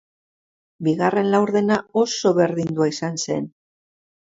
Bigarren 0.87 1.29
laurdena 1.35 1.77
oso 2.05 2.33
berdindua 2.41 2.91
izan 2.95 3.23
zen. 3.29 3.49